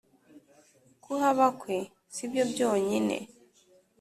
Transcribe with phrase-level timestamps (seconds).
[1.03, 1.77] Kuhaba kwe
[2.13, 3.17] si byo byonyine